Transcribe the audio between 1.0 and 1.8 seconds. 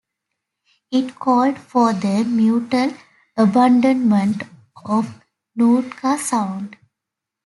called